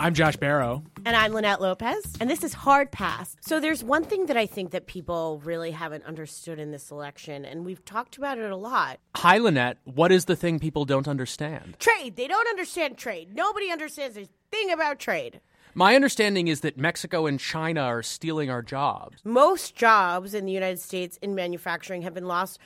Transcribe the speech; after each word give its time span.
I'm 0.00 0.14
Josh 0.14 0.36
Barro. 0.36 0.84
And 1.04 1.16
I'm 1.16 1.32
Linette 1.32 1.60
Lopez. 1.60 2.14
And 2.20 2.30
this 2.30 2.44
is 2.44 2.54
Hard 2.54 2.92
Pass. 2.92 3.34
So 3.40 3.58
there's 3.58 3.82
one 3.82 4.04
thing 4.04 4.26
that 4.26 4.36
I 4.36 4.46
think 4.46 4.70
that 4.70 4.86
people 4.86 5.42
really 5.44 5.72
haven't 5.72 6.04
understood 6.04 6.60
in 6.60 6.70
this 6.70 6.92
election, 6.92 7.44
and 7.44 7.64
we've 7.64 7.84
talked 7.84 8.16
about 8.16 8.38
it 8.38 8.48
a 8.48 8.56
lot. 8.56 9.00
Hi, 9.16 9.38
Linette. 9.38 9.78
What 9.82 10.12
is 10.12 10.26
the 10.26 10.36
thing 10.36 10.60
people 10.60 10.84
don't 10.84 11.08
understand? 11.08 11.80
Trade. 11.80 12.14
They 12.14 12.28
don't 12.28 12.46
understand 12.46 12.96
trade. 12.96 13.34
Nobody 13.34 13.72
understands 13.72 14.16
a 14.16 14.28
thing 14.52 14.70
about 14.70 15.00
trade. 15.00 15.40
My 15.74 15.96
understanding 15.96 16.46
is 16.46 16.60
that 16.60 16.78
Mexico 16.78 17.26
and 17.26 17.40
China 17.40 17.80
are 17.80 18.04
stealing 18.04 18.50
our 18.50 18.62
jobs. 18.62 19.18
Most 19.24 19.74
jobs 19.74 20.32
in 20.32 20.46
the 20.46 20.52
United 20.52 20.78
States 20.78 21.18
in 21.22 21.34
manufacturing 21.34 22.02
have 22.02 22.14
been 22.14 22.28
lost 22.28 22.60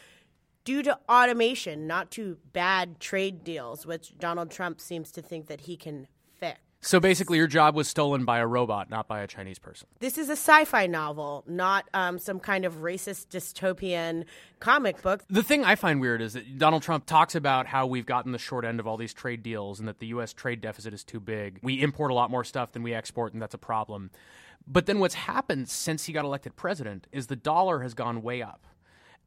due 0.64 0.82
to 0.82 0.98
automation, 1.08 1.86
not 1.86 2.10
to 2.10 2.36
bad 2.52 3.00
trade 3.00 3.42
deals, 3.42 3.86
which 3.86 4.12
Donald 4.18 4.50
Trump 4.50 4.82
seems 4.82 5.10
to 5.12 5.22
think 5.22 5.46
that 5.46 5.62
he 5.62 5.78
can 5.78 6.06
fix. 6.38 6.60
So 6.84 6.98
basically, 6.98 7.38
your 7.38 7.46
job 7.46 7.76
was 7.76 7.86
stolen 7.86 8.24
by 8.24 8.40
a 8.40 8.46
robot, 8.46 8.90
not 8.90 9.06
by 9.06 9.20
a 9.20 9.28
Chinese 9.28 9.60
person. 9.60 9.86
This 10.00 10.18
is 10.18 10.28
a 10.28 10.32
sci 10.32 10.64
fi 10.64 10.88
novel, 10.88 11.44
not 11.46 11.88
um, 11.94 12.18
some 12.18 12.40
kind 12.40 12.64
of 12.64 12.78
racist 12.78 13.28
dystopian 13.28 14.24
comic 14.58 15.00
book. 15.00 15.22
The 15.30 15.44
thing 15.44 15.64
I 15.64 15.76
find 15.76 16.00
weird 16.00 16.20
is 16.20 16.32
that 16.32 16.58
Donald 16.58 16.82
Trump 16.82 17.06
talks 17.06 17.36
about 17.36 17.68
how 17.68 17.86
we've 17.86 18.04
gotten 18.04 18.32
the 18.32 18.38
short 18.38 18.64
end 18.64 18.80
of 18.80 18.88
all 18.88 18.96
these 18.96 19.14
trade 19.14 19.44
deals 19.44 19.78
and 19.78 19.86
that 19.86 20.00
the 20.00 20.08
U.S. 20.08 20.32
trade 20.32 20.60
deficit 20.60 20.92
is 20.92 21.04
too 21.04 21.20
big. 21.20 21.60
We 21.62 21.80
import 21.80 22.10
a 22.10 22.14
lot 22.14 22.32
more 22.32 22.42
stuff 22.42 22.72
than 22.72 22.82
we 22.82 22.92
export, 22.92 23.32
and 23.32 23.40
that's 23.40 23.54
a 23.54 23.58
problem. 23.58 24.10
But 24.66 24.86
then 24.86 24.98
what's 24.98 25.14
happened 25.14 25.68
since 25.68 26.06
he 26.06 26.12
got 26.12 26.24
elected 26.24 26.56
president 26.56 27.06
is 27.12 27.28
the 27.28 27.36
dollar 27.36 27.82
has 27.82 27.94
gone 27.94 28.22
way 28.22 28.42
up. 28.42 28.66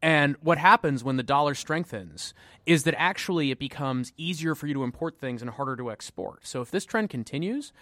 And 0.02 0.35
what 0.41 0.58
happens 0.58 1.04
when 1.04 1.17
the 1.17 1.23
dollar 1.23 1.55
strengthens 1.55 2.34
is 2.66 2.84
that 2.84 2.95
actually 2.98 3.52
it 3.52 3.59
becomes 3.59 4.12
easier 4.18 4.54
for 4.55 4.68
you 4.68 4.73
to 4.76 4.84
import 4.84 5.18
things 5.18 5.41
and 5.41 5.52
harder 5.52 5.76
to 5.77 5.91
export. 5.91 6.45
So 6.45 6.62
if 6.62 6.71
this 6.71 6.85
trend 6.85 7.09
continues, 7.09 7.73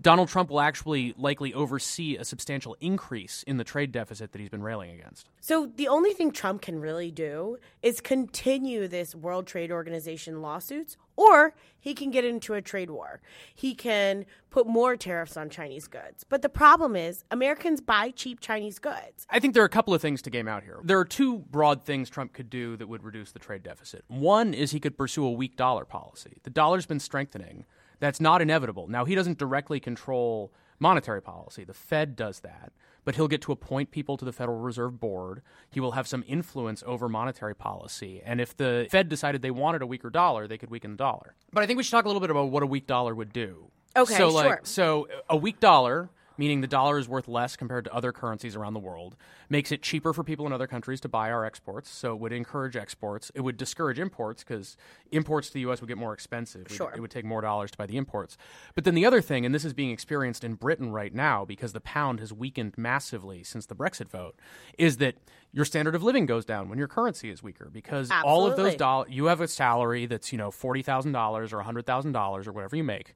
Donald 0.00 0.28
Trump 0.28 0.48
will 0.48 0.60
actually 0.60 1.14
likely 1.18 1.52
oversee 1.52 2.16
a 2.16 2.24
substantial 2.24 2.74
increase 2.80 3.42
in 3.42 3.58
the 3.58 3.64
trade 3.64 3.92
deficit 3.92 4.32
that 4.32 4.38
he's 4.38 4.48
been 4.48 4.62
railing 4.62 4.90
against. 4.90 5.28
So 5.40 5.66
the 5.66 5.88
only 5.88 6.14
thing 6.14 6.30
Trump 6.30 6.62
can 6.62 6.80
really 6.80 7.10
do 7.10 7.58
is 7.82 8.00
continue 8.00 8.88
this 8.88 9.14
World 9.14 9.46
Trade 9.46 9.70
Organization 9.70 10.40
lawsuits, 10.40 10.96
or 11.16 11.54
he 11.78 11.92
can 11.92 12.10
get 12.10 12.24
into 12.24 12.54
a 12.54 12.62
trade 12.62 12.88
war. 12.88 13.20
He 13.54 13.74
can 13.74 14.24
put 14.48 14.66
more 14.66 14.96
tariffs 14.96 15.36
on 15.36 15.50
Chinese 15.50 15.86
goods. 15.86 16.24
But 16.24 16.40
the 16.40 16.48
problem 16.48 16.96
is, 16.96 17.24
Americans 17.30 17.82
buy 17.82 18.10
cheap 18.10 18.40
Chinese 18.40 18.78
goods. 18.78 19.26
I 19.28 19.38
think 19.38 19.52
there 19.52 19.62
are 19.62 19.66
a 19.66 19.70
couple 19.70 19.92
of 19.92 20.00
things 20.00 20.22
to 20.22 20.30
game 20.30 20.48
out 20.48 20.62
here. 20.62 20.80
There 20.82 20.98
are 20.98 21.04
two 21.04 21.38
broad 21.38 21.84
things 21.84 22.08
Trump 22.08 22.32
could 22.32 22.48
do 22.48 22.76
that 22.78 22.88
would 22.88 23.04
reduce 23.04 23.32
the 23.32 23.38
trade 23.38 23.62
deficit. 23.62 24.04
One 24.08 24.54
is 24.54 24.70
he 24.70 24.80
could 24.80 24.96
pursue 24.96 25.26
a 25.26 25.30
weak 25.30 25.56
dollar 25.56 25.84
policy. 25.84 26.38
The 26.42 26.50
dollar's 26.50 26.86
been 26.86 27.00
strengthening 27.00 27.66
that's 28.00 28.20
not 28.20 28.42
inevitable. 28.42 28.88
Now, 28.88 29.04
he 29.04 29.14
doesn't 29.14 29.38
directly 29.38 29.78
control 29.78 30.52
monetary 30.80 31.22
policy. 31.22 31.62
The 31.62 31.74
Fed 31.74 32.16
does 32.16 32.40
that, 32.40 32.72
but 33.04 33.14
he'll 33.14 33.28
get 33.28 33.42
to 33.42 33.52
appoint 33.52 33.90
people 33.90 34.16
to 34.16 34.24
the 34.24 34.32
Federal 34.32 34.58
Reserve 34.58 34.98
Board. 34.98 35.42
He 35.70 35.78
will 35.78 35.92
have 35.92 36.08
some 36.08 36.24
influence 36.26 36.82
over 36.86 37.08
monetary 37.08 37.54
policy. 37.54 38.20
And 38.24 38.40
if 38.40 38.56
the 38.56 38.88
Fed 38.90 39.08
decided 39.08 39.42
they 39.42 39.50
wanted 39.50 39.82
a 39.82 39.86
weaker 39.86 40.10
dollar, 40.10 40.48
they 40.48 40.58
could 40.58 40.70
weaken 40.70 40.92
the 40.92 40.96
dollar. 40.96 41.34
But 41.52 41.62
I 41.62 41.66
think 41.66 41.76
we 41.76 41.82
should 41.82 41.92
talk 41.92 42.06
a 42.06 42.08
little 42.08 42.20
bit 42.20 42.30
about 42.30 42.50
what 42.50 42.62
a 42.62 42.66
weak 42.66 42.86
dollar 42.86 43.14
would 43.14 43.32
do. 43.32 43.70
Okay, 43.96 44.14
so, 44.14 44.30
sure. 44.30 44.32
like, 44.32 44.66
so 44.66 45.08
a 45.28 45.36
weak 45.36 45.60
dollar 45.60 46.10
meaning 46.40 46.62
the 46.62 46.66
dollar 46.66 46.98
is 46.98 47.06
worth 47.06 47.28
less 47.28 47.54
compared 47.54 47.84
to 47.84 47.92
other 47.92 48.12
currencies 48.12 48.56
around 48.56 48.72
the 48.72 48.80
world, 48.80 49.14
makes 49.50 49.70
it 49.70 49.82
cheaper 49.82 50.14
for 50.14 50.24
people 50.24 50.46
in 50.46 50.54
other 50.54 50.66
countries 50.66 50.98
to 50.98 51.06
buy 51.06 51.30
our 51.30 51.44
exports. 51.44 51.90
So 51.90 52.14
it 52.14 52.18
would 52.18 52.32
encourage 52.32 52.76
exports. 52.76 53.30
It 53.34 53.42
would 53.42 53.58
discourage 53.58 53.98
imports 53.98 54.42
because 54.42 54.78
imports 55.12 55.48
to 55.48 55.52
the 55.52 55.60
U.S. 55.60 55.82
would 55.82 55.88
get 55.88 55.98
more 55.98 56.14
expensive. 56.14 56.66
Sure. 56.70 56.90
It 56.96 57.00
would 57.00 57.10
take 57.10 57.26
more 57.26 57.42
dollars 57.42 57.70
to 57.72 57.76
buy 57.76 57.84
the 57.84 57.98
imports. 57.98 58.38
But 58.74 58.84
then 58.84 58.94
the 58.94 59.04
other 59.04 59.20
thing, 59.20 59.44
and 59.44 59.54
this 59.54 59.66
is 59.66 59.74
being 59.74 59.90
experienced 59.90 60.42
in 60.42 60.54
Britain 60.54 60.90
right 60.90 61.14
now 61.14 61.44
because 61.44 61.74
the 61.74 61.80
pound 61.82 62.20
has 62.20 62.32
weakened 62.32 62.72
massively 62.78 63.42
since 63.42 63.66
the 63.66 63.74
Brexit 63.74 64.08
vote, 64.08 64.34
is 64.78 64.96
that 64.96 65.16
your 65.52 65.66
standard 65.66 65.94
of 65.94 66.02
living 66.02 66.24
goes 66.24 66.46
down 66.46 66.70
when 66.70 66.78
your 66.78 66.88
currency 66.88 67.28
is 67.28 67.42
weaker 67.42 67.68
because 67.70 68.10
all 68.24 68.46
of 68.46 68.56
those 68.56 68.76
dollars, 68.76 69.10
you 69.10 69.26
have 69.26 69.42
a 69.42 69.48
salary 69.48 70.06
that's, 70.06 70.32
you 70.32 70.38
know, 70.38 70.50
$40,000 70.50 71.52
or 71.52 71.62
$100,000 71.62 72.46
or 72.46 72.52
whatever 72.52 72.76
you 72.76 72.84
make. 72.84 73.14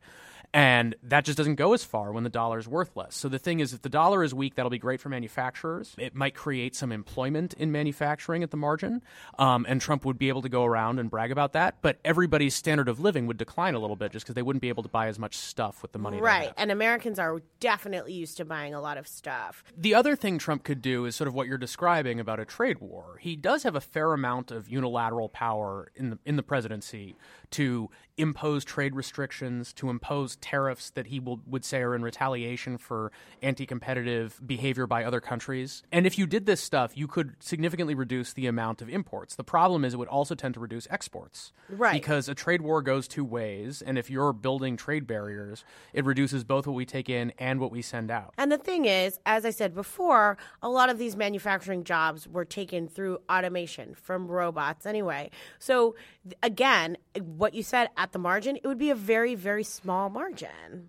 And 0.55 0.95
that 1.03 1.25
just 1.25 1.37
doesn't 1.37 1.57
go 1.57 1.73
as 1.73 1.83
far 1.83 2.13
when 2.13 2.23
the 2.23 2.31
dollar 2.31 2.61
is 2.61 2.69
worth 2.69 2.95
less. 2.95 3.17
So 3.17 3.29
the 3.29 3.41
thing 3.41 3.59
is, 3.59 3.73
if 3.73 3.83
the 3.83 3.89
dollar 3.89 4.23
is 4.23 4.33
weak, 4.33 4.55
that'll 4.55 4.71
be 4.71 4.79
great 4.79 5.01
for 5.01 5.09
manufacturers. 5.09 5.97
It 5.99 6.15
might 6.15 6.37
create 6.37 6.77
some 6.77 6.93
employment 6.93 7.55
in 7.55 7.73
manufacturing 7.73 8.45
at 8.45 8.53
the 8.53 8.57
margin. 8.57 9.03
Um, 9.37 9.67
and 9.69 9.81
Trump 9.81 10.05
would 10.05 10.17
be 10.17 10.29
able 10.29 10.43
to 10.43 10.49
go 10.49 10.65
around 10.65 11.01
and 11.01 11.11
brag 11.11 11.33
about 11.33 11.55
that. 11.55 11.79
But 11.83 11.99
everybody's 12.05 12.55
standard 12.55 12.89
of 12.89 13.01
living 13.01 13.27
would 13.27 13.37
decline 13.37 13.75
a 13.75 13.81
little 13.81 13.97
bit 13.97 14.13
just 14.13 14.25
because 14.25 14.37
they 14.37 14.43
wouldn't 14.43 14.63
be 14.63 14.69
able 14.69 14.85
to 14.85 14.89
buy 14.89 15.09
as 15.09 15.19
much 15.19 15.37
stuff 15.37 15.83
with 15.83 15.91
the 15.91 15.99
money. 15.99 16.19
they 16.19 16.23
Right. 16.23 16.53
And 16.57 16.71
Americans 16.71 17.19
are 17.19 17.43
definitely 17.59 18.13
used 18.13 18.37
to 18.37 18.45
buying 18.45 18.75
a 18.75 18.81
lot 18.81 18.97
of 18.97 19.09
stuff. 19.09 19.65
The 19.77 19.97
other 19.97 20.15
thing 20.15 20.39
Trump 20.39 20.63
could 20.63 20.81
do 20.81 21.05
is 21.05 21.17
sort 21.17 21.27
of 21.27 21.35
what 21.35 21.49
you're 21.49 21.59
describing 21.59 22.21
about 22.21 22.39
a 22.39 22.45
trade 22.45 22.79
war. 22.79 23.19
He 23.21 23.35
does 23.35 23.65
have 23.65 23.75
a 23.75 23.81
fair 23.81 24.13
amount 24.13 24.53
of 24.53 24.69
unilateral 24.69 25.29
power 25.29 25.91
in 25.97 26.11
the 26.11 26.19
in 26.25 26.37
the 26.37 26.45
presidency 26.45 27.17
to 27.51 27.91
impose 28.17 28.65
trade 28.65 28.95
restrictions, 28.95 29.73
to 29.73 29.91
impose 29.91 30.37
tariffs 30.45 30.91
that 30.91 31.07
he 31.07 31.19
will, 31.19 31.41
would 31.47 31.65
say 31.65 31.81
are 31.81 31.95
in 31.95 32.03
retaliation 32.03 32.77
for 32.77 33.11
anti-competitive 33.41 34.39
behavior 34.45 34.87
by 34.87 35.03
other 35.03 35.21
countries. 35.21 35.83
And 35.91 36.07
if 36.07 36.19
you 36.19 36.27
did 36.27 36.45
this 36.45 36.61
stuff, 36.61 36.95
you 36.95 37.09
could 37.09 37.35
significantly 37.41 37.95
reduce 37.95 38.35
the 38.35 38.47
amount 38.47 38.83
of 38.83 38.91
imports. 38.91 39.37
The 39.37 39.45
problem 39.45 39.87
is 39.87 39.95
it 39.95 39.97
would 39.97 40.09
also 40.09 40.35
tend 40.35 40.53
to 40.55 40.61
reduce 40.61 40.87
exports. 40.91 41.53
Right. 41.71 41.95
Because 41.95 42.29
a 42.29 42.35
trade 42.35 42.61
war 42.61 42.83
goes 42.83 43.09
two 43.09 43.25
ways, 43.25 43.81
and 43.81 43.97
if 43.97 44.11
you're 44.11 44.35
building 44.35 44.77
trade 44.77 45.07
barriers, 45.07 45.65
it 45.95 46.05
reduces 46.05 46.45
both 46.45 46.67
what 46.67 46.75
we 46.75 46.85
take 46.85 47.09
in 47.09 47.33
and 47.39 47.59
what 47.59 47.71
we 47.71 47.81
send 47.81 48.11
out. 48.11 48.35
And 48.37 48.53
the 48.53 48.59
thing 48.59 48.85
is, 48.85 49.19
as 49.25 49.47
I 49.47 49.51
said 49.51 49.75
before, 49.75 50.37
a 50.63 50.69
lot 50.69 50.91
of 50.91 50.99
these 50.99 51.17
manufacturing 51.17 51.85
jobs 51.85 52.29
were 52.29 52.45
taken 52.45 52.87
through 52.87 53.19
automation 53.31 53.95
from 53.95 54.29
robots 54.29 54.85
anyway. 54.85 55.31
So, 55.59 55.95
again, 56.43 56.99
what 57.19 57.55
you 57.55 57.63
said 57.63 57.89
at 57.97 58.13
the 58.13 58.19
margin, 58.19 58.57
it 58.57 58.67
would 58.67 58.79
be 58.79 58.91
a 58.91 58.95
very, 58.95 59.35
very 59.35 59.65
small 59.65 60.11
margin. 60.11 60.24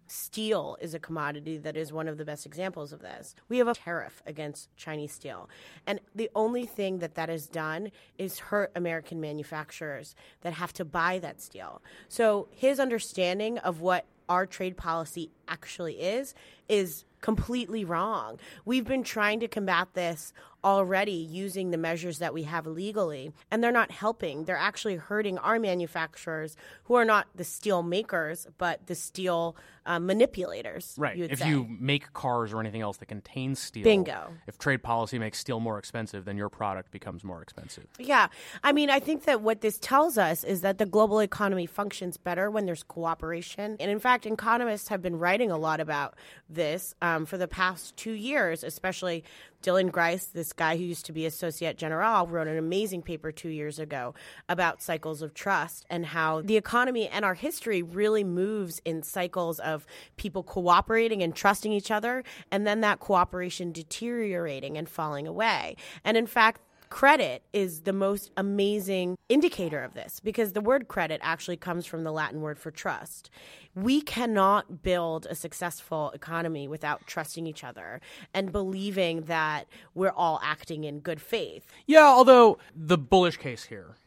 Steel 0.07 0.77
is 0.79 0.93
a 0.93 0.99
commodity 0.99 1.57
that 1.57 1.75
is 1.75 1.91
one 1.91 2.07
of 2.07 2.17
the 2.17 2.25
best 2.25 2.45
examples 2.45 2.93
of 2.93 3.01
this. 3.01 3.35
We 3.49 3.57
have 3.57 3.67
a 3.67 3.73
tariff 3.73 4.21
against 4.25 4.75
Chinese 4.77 5.11
steel. 5.11 5.49
And 5.85 5.99
the 6.13 6.29
only 6.35 6.65
thing 6.65 6.99
that 6.99 7.15
that 7.15 7.29
has 7.29 7.47
done 7.47 7.91
is 8.17 8.39
hurt 8.39 8.71
American 8.75 9.19
manufacturers 9.19 10.15
that 10.41 10.53
have 10.53 10.73
to 10.73 10.85
buy 10.85 11.19
that 11.19 11.41
steel. 11.41 11.81
So, 12.07 12.47
his 12.51 12.79
understanding 12.79 13.57
of 13.59 13.81
what 13.81 14.05
our 14.27 14.45
trade 14.45 14.77
policy 14.77 15.31
actually 15.47 16.01
is 16.01 16.33
is 16.67 17.05
completely 17.21 17.83
wrong. 17.83 18.39
We've 18.65 18.85
been 18.85 19.03
trying 19.03 19.39
to 19.39 19.47
combat 19.47 19.87
this 19.93 20.31
already 20.63 21.11
using 21.11 21.69
the 21.69 21.77
measures 21.77 22.17
that 22.19 22.33
we 22.33 22.43
have 22.43 22.65
legally, 22.65 23.31
and 23.51 23.63
they're 23.63 23.71
not 23.71 23.91
helping. 23.91 24.45
They're 24.45 24.57
actually 24.57 24.95
hurting 24.95 25.37
our 25.37 25.59
manufacturers 25.59 26.57
who 26.85 26.95
are 26.95 27.05
not 27.05 27.27
the 27.35 27.43
steel 27.43 27.83
makers, 27.83 28.47
but 28.57 28.87
the 28.87 28.95
steel 28.95 29.55
uh, 29.85 29.99
manipulators. 29.99 30.95
Right. 30.97 31.15
You 31.15 31.25
if 31.25 31.39
say. 31.39 31.49
you 31.49 31.67
make 31.79 32.11
cars 32.13 32.51
or 32.51 32.59
anything 32.59 32.81
else 32.81 32.97
that 32.97 33.05
contains 33.05 33.59
steel, 33.59 33.83
Bingo. 33.83 34.33
If 34.47 34.57
trade 34.57 34.81
policy 34.81 35.19
makes 35.19 35.37
steel 35.37 35.59
more 35.59 35.77
expensive, 35.77 36.25
then 36.25 36.37
your 36.37 36.49
product 36.49 36.89
becomes 36.91 37.23
more 37.23 37.43
expensive. 37.43 37.85
Yeah. 37.99 38.27
I 38.63 38.71
mean, 38.71 38.89
I 38.89 38.99
think 38.99 39.25
that 39.25 39.41
what 39.41 39.61
this 39.61 39.77
tells 39.77 40.17
us 40.17 40.43
is 40.43 40.61
that 40.61 40.79
the 40.79 40.87
global 40.87 41.19
economy 41.19 41.67
functions 41.67 42.17
better 42.17 42.49
when 42.49 42.65
there's 42.65 42.81
cooperation. 42.81 43.77
And 43.79 43.91
in 43.91 43.99
fact, 43.99 44.25
economists 44.25 44.87
have 44.87 45.03
been 45.03 45.19
writing 45.19 45.34
a 45.51 45.57
lot 45.57 45.79
about 45.79 46.15
this 46.49 46.95
um, 47.01 47.25
for 47.25 47.37
the 47.37 47.47
past 47.47 47.95
two 47.97 48.11
years, 48.11 48.63
especially 48.63 49.23
Dylan 49.61 49.91
Grice, 49.91 50.25
this 50.25 50.53
guy 50.53 50.77
who 50.77 50.83
used 50.83 51.05
to 51.07 51.11
be 51.11 51.25
Société 51.29 51.75
Générale, 51.75 52.29
wrote 52.29 52.47
an 52.47 52.57
amazing 52.57 53.01
paper 53.01 53.31
two 53.31 53.49
years 53.49 53.79
ago 53.79 54.13
about 54.47 54.81
cycles 54.81 55.21
of 55.21 55.33
trust 55.33 55.85
and 55.89 56.05
how 56.05 56.41
the 56.41 56.55
economy 56.55 57.07
and 57.07 57.25
our 57.25 57.33
history 57.33 57.81
really 57.81 58.23
moves 58.23 58.79
in 58.85 59.01
cycles 59.01 59.59
of 59.59 59.87
people 60.17 60.43
cooperating 60.43 61.23
and 61.23 61.35
trusting 61.35 61.71
each 61.71 61.89
other, 61.89 62.23
and 62.51 62.67
then 62.67 62.81
that 62.81 62.99
cooperation 62.99 63.71
deteriorating 63.71 64.77
and 64.77 64.87
falling 64.87 65.27
away. 65.27 65.75
And 66.03 66.15
in 66.15 66.27
fact, 66.27 66.61
credit 66.95 67.43
is 67.51 67.81
the 67.81 67.91
most 67.91 68.31
amazing 68.37 69.17
indicator 69.27 69.83
of 69.83 69.93
this 69.95 70.21
because 70.21 70.53
the 70.53 70.61
word 70.61 70.87
credit 70.87 71.19
actually 71.21 71.57
comes 71.57 71.85
from 71.85 72.05
the 72.05 72.11
Latin 72.11 72.39
word 72.39 72.57
for 72.57 72.71
trust. 72.71 73.29
We 73.75 73.99
cannot 73.99 74.81
build 74.81 75.27
a 75.29 75.35
successful 75.35 76.11
economy 76.11 76.69
without 76.69 77.05
trusting 77.05 77.45
each 77.47 77.65
other 77.65 77.99
and 78.33 78.49
believing 78.49 79.23
that 79.23 79.67
we're 79.93 80.13
all 80.15 80.39
acting 80.41 80.85
in 80.85 81.01
good 81.01 81.19
faith. 81.19 81.65
Yeah, 81.85 82.05
although 82.05 82.59
the 82.73 82.97
bullish 82.97 83.35
case 83.35 83.65
here 83.65 83.97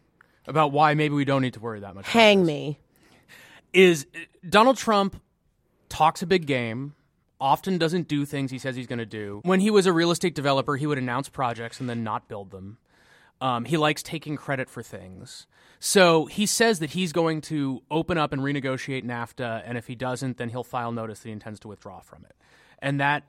about 0.46 0.72
why 0.72 0.94
maybe 0.94 1.14
we 1.14 1.26
don't 1.26 1.42
need 1.42 1.52
to 1.52 1.60
worry 1.60 1.80
that 1.80 1.94
much 1.94 2.06
about 2.06 2.12
Hang 2.12 2.46
me. 2.46 2.78
is 3.74 4.06
uh, 4.14 4.20
Donald 4.48 4.78
Trump 4.78 5.20
talks 5.90 6.22
a 6.22 6.26
big 6.26 6.46
game, 6.46 6.94
often 7.40 7.78
doesn't 7.78 8.08
do 8.08 8.24
things 8.24 8.50
he 8.50 8.58
says 8.58 8.76
he's 8.76 8.86
going 8.86 8.98
to 8.98 9.06
do. 9.06 9.40
When 9.44 9.60
he 9.60 9.70
was 9.70 9.86
a 9.86 9.92
real 9.92 10.10
estate 10.10 10.34
developer, 10.34 10.76
he 10.76 10.86
would 10.86 10.98
announce 10.98 11.28
projects 11.28 11.80
and 11.80 11.88
then 11.88 12.02
not 12.02 12.28
build 12.28 12.50
them. 12.50 12.78
Um, 13.40 13.64
he 13.64 13.76
likes 13.76 14.02
taking 14.02 14.36
credit 14.36 14.68
for 14.68 14.82
things. 14.82 15.46
So 15.78 16.26
he 16.26 16.44
says 16.44 16.80
that 16.80 16.90
he's 16.90 17.12
going 17.12 17.40
to 17.42 17.82
open 17.90 18.18
up 18.18 18.32
and 18.32 18.42
renegotiate 18.42 19.04
NAFTA, 19.04 19.62
and 19.64 19.78
if 19.78 19.86
he 19.86 19.94
doesn't, 19.94 20.36
then 20.36 20.48
he'll 20.48 20.64
file 20.64 20.90
notice 20.90 21.20
that 21.20 21.28
he 21.28 21.32
intends 21.32 21.60
to 21.60 21.68
withdraw 21.68 22.00
from 22.00 22.24
it. 22.24 22.34
And 22.80 22.98
that 23.00 23.22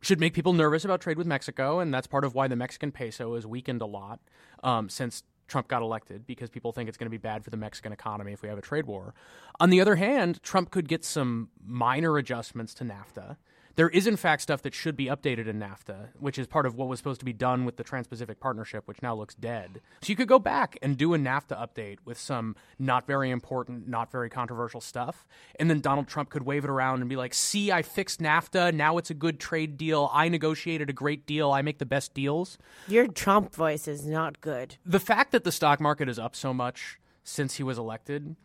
should 0.00 0.20
make 0.20 0.32
people 0.32 0.52
nervous 0.52 0.84
about 0.84 1.00
trade 1.00 1.18
with 1.18 1.26
Mexico, 1.26 1.80
and 1.80 1.92
that's 1.92 2.06
part 2.06 2.24
of 2.24 2.34
why 2.34 2.46
the 2.46 2.54
Mexican 2.54 2.92
peso 2.92 3.34
has 3.34 3.44
weakened 3.44 3.82
a 3.82 3.86
lot 3.86 4.20
um, 4.62 4.88
since 4.88 5.24
Trump 5.48 5.66
got 5.66 5.82
elected 5.82 6.26
because 6.26 6.50
people 6.50 6.72
think 6.72 6.88
it's 6.88 6.98
going 6.98 7.06
to 7.06 7.10
be 7.10 7.18
bad 7.18 7.44
for 7.44 7.50
the 7.50 7.56
Mexican 7.56 7.92
economy 7.92 8.32
if 8.32 8.42
we 8.42 8.48
have 8.48 8.58
a 8.58 8.62
trade 8.62 8.86
war. 8.86 9.14
On 9.58 9.70
the 9.70 9.80
other 9.80 9.96
hand, 9.96 10.42
Trump 10.42 10.70
could 10.70 10.88
get 10.88 11.04
some 11.04 11.48
minor 11.64 12.18
adjustments 12.18 12.74
to 12.74 12.84
NAFTA 12.84 13.36
there 13.76 13.88
is, 13.90 14.06
in 14.06 14.16
fact, 14.16 14.42
stuff 14.42 14.62
that 14.62 14.74
should 14.74 14.96
be 14.96 15.06
updated 15.06 15.46
in 15.46 15.60
NAFTA, 15.60 16.08
which 16.18 16.38
is 16.38 16.46
part 16.46 16.66
of 16.66 16.74
what 16.74 16.88
was 16.88 16.98
supposed 16.98 17.20
to 17.20 17.24
be 17.26 17.32
done 17.32 17.64
with 17.64 17.76
the 17.76 17.84
Trans 17.84 18.06
Pacific 18.06 18.40
Partnership, 18.40 18.88
which 18.88 19.02
now 19.02 19.14
looks 19.14 19.34
dead. 19.34 19.80
So 20.00 20.10
you 20.10 20.16
could 20.16 20.28
go 20.28 20.38
back 20.38 20.78
and 20.82 20.96
do 20.96 21.14
a 21.14 21.18
NAFTA 21.18 21.56
update 21.56 21.98
with 22.04 22.18
some 22.18 22.56
not 22.78 23.06
very 23.06 23.30
important, 23.30 23.86
not 23.86 24.10
very 24.10 24.30
controversial 24.30 24.80
stuff. 24.80 25.26
And 25.60 25.68
then 25.68 25.80
Donald 25.80 26.08
Trump 26.08 26.30
could 26.30 26.44
wave 26.44 26.64
it 26.64 26.70
around 26.70 27.00
and 27.00 27.08
be 27.08 27.16
like, 27.16 27.34
see, 27.34 27.70
I 27.70 27.82
fixed 27.82 28.20
NAFTA. 28.20 28.74
Now 28.74 28.96
it's 28.96 29.10
a 29.10 29.14
good 29.14 29.38
trade 29.38 29.76
deal. 29.76 30.10
I 30.12 30.28
negotiated 30.28 30.88
a 30.88 30.94
great 30.94 31.26
deal. 31.26 31.52
I 31.52 31.62
make 31.62 31.78
the 31.78 31.86
best 31.86 32.14
deals. 32.14 32.58
Your 32.88 33.06
Trump 33.06 33.54
voice 33.54 33.86
is 33.86 34.06
not 34.06 34.40
good. 34.40 34.76
The 34.86 35.00
fact 35.00 35.32
that 35.32 35.44
the 35.44 35.52
stock 35.52 35.80
market 35.80 36.08
is 36.08 36.18
up 36.18 36.34
so 36.34 36.54
much 36.54 36.98
since 37.24 37.56
he 37.56 37.62
was 37.62 37.76
elected 37.76 38.36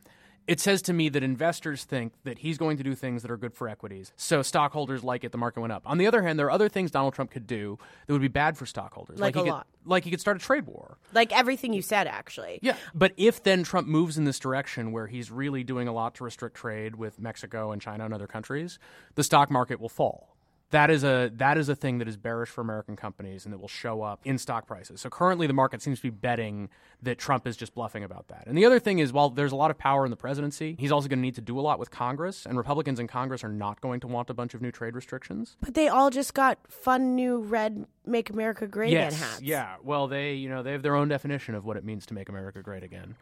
it 0.47 0.59
says 0.59 0.81
to 0.83 0.93
me 0.93 1.09
that 1.09 1.23
investors 1.23 1.83
think 1.83 2.13
that 2.23 2.39
he's 2.39 2.57
going 2.57 2.77
to 2.77 2.83
do 2.83 2.95
things 2.95 3.21
that 3.21 3.31
are 3.31 3.37
good 3.37 3.53
for 3.53 3.69
equities. 3.69 4.11
So 4.15 4.41
stockholders 4.41 5.03
like 5.03 5.23
it, 5.23 5.31
the 5.31 5.37
market 5.37 5.61
went 5.61 5.73
up. 5.73 5.83
On 5.85 5.97
the 5.97 6.07
other 6.07 6.21
hand, 6.21 6.39
there 6.39 6.47
are 6.47 6.51
other 6.51 6.69
things 6.69 6.91
Donald 6.91 7.13
Trump 7.13 7.31
could 7.31 7.47
do 7.47 7.77
that 8.05 8.13
would 8.13 8.21
be 8.21 8.27
bad 8.27 8.57
for 8.57 8.65
stockholders. 8.65 9.19
Like, 9.19 9.35
like 9.35 9.43
a 9.43 9.45
he 9.45 9.51
lot. 9.51 9.67
Could, 9.83 9.89
like 9.89 10.03
he 10.03 10.09
could 10.11 10.21
start 10.21 10.37
a 10.37 10.39
trade 10.39 10.65
war. 10.65 10.97
Like 11.13 11.31
everything 11.31 11.73
you 11.73 11.81
said, 11.81 12.07
actually. 12.07 12.59
Yeah. 12.61 12.75
But 12.93 13.13
if 13.17 13.43
then 13.43 13.63
Trump 13.63 13.87
moves 13.87 14.17
in 14.17 14.25
this 14.25 14.39
direction 14.39 14.91
where 14.91 15.07
he's 15.07 15.31
really 15.31 15.63
doing 15.63 15.87
a 15.87 15.93
lot 15.93 16.15
to 16.15 16.23
restrict 16.23 16.57
trade 16.57 16.95
with 16.95 17.19
Mexico 17.19 17.71
and 17.71 17.81
China 17.81 18.05
and 18.05 18.13
other 18.13 18.27
countries, 18.27 18.79
the 19.15 19.23
stock 19.23 19.51
market 19.51 19.79
will 19.79 19.89
fall 19.89 20.35
that 20.71 20.89
is 20.89 21.03
a 21.03 21.31
that 21.35 21.57
is 21.57 21.69
a 21.69 21.75
thing 21.75 21.99
that 21.99 22.07
is 22.07 22.17
bearish 22.17 22.49
for 22.49 22.61
American 22.61 22.95
companies 22.95 23.45
and 23.45 23.53
that 23.53 23.59
will 23.59 23.67
show 23.67 24.01
up 24.01 24.19
in 24.23 24.37
stock 24.37 24.67
prices. 24.67 25.01
So 25.01 25.09
currently 25.09 25.47
the 25.47 25.53
market 25.53 25.81
seems 25.81 25.99
to 25.99 26.03
be 26.03 26.09
betting 26.09 26.69
that 27.01 27.17
Trump 27.17 27.47
is 27.47 27.55
just 27.55 27.73
bluffing 27.73 28.03
about 28.03 28.27
that. 28.29 28.43
And 28.47 28.57
the 28.57 28.65
other 28.65 28.79
thing 28.79 28.99
is 28.99 29.13
while 29.13 29.29
there's 29.29 29.51
a 29.51 29.55
lot 29.55 29.71
of 29.71 29.77
power 29.77 30.05
in 30.05 30.11
the 30.11 30.17
presidency, 30.17 30.75
he's 30.79 30.91
also 30.91 31.07
going 31.07 31.19
to 31.19 31.23
need 31.23 31.35
to 31.35 31.41
do 31.41 31.59
a 31.59 31.61
lot 31.61 31.79
with 31.79 31.91
Congress 31.91 32.45
and 32.45 32.57
Republicans 32.57 32.99
in 32.99 33.07
Congress 33.07 33.43
are 33.43 33.49
not 33.49 33.81
going 33.81 33.99
to 34.01 34.07
want 34.07 34.29
a 34.29 34.33
bunch 34.33 34.53
of 34.53 34.61
new 34.61 34.71
trade 34.71 34.95
restrictions. 34.95 35.57
But 35.61 35.73
they 35.73 35.87
all 35.87 36.09
just 36.09 36.33
got 36.33 36.59
fun 36.69 37.15
new 37.15 37.39
red 37.39 37.85
make 38.05 38.29
America 38.29 38.67
great 38.67 38.91
yes, 38.91 39.15
again 39.15 39.27
hats. 39.27 39.41
Yeah. 39.41 39.75
Well, 39.83 40.07
they, 40.07 40.33
you 40.33 40.49
know, 40.49 40.63
they 40.63 40.71
have 40.71 40.83
their 40.83 40.95
own 40.95 41.07
definition 41.07 41.55
of 41.55 41.65
what 41.65 41.77
it 41.77 41.83
means 41.83 42.05
to 42.07 42.13
make 42.13 42.29
America 42.29 42.61
great 42.61 42.83
again. 42.83 43.15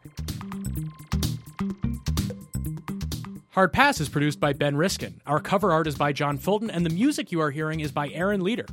Hard 3.54 3.72
Pass 3.72 4.00
is 4.00 4.08
produced 4.08 4.38
by 4.38 4.52
Ben 4.52 4.76
Riskin. 4.76 5.20
Our 5.26 5.40
cover 5.40 5.72
art 5.72 5.88
is 5.88 5.96
by 5.96 6.12
John 6.12 6.38
Fulton, 6.38 6.70
and 6.70 6.86
the 6.86 6.90
music 6.90 7.32
you 7.32 7.40
are 7.40 7.50
hearing 7.50 7.80
is 7.80 7.90
by 7.90 8.08
Aaron 8.10 8.44
Leader. 8.44 8.66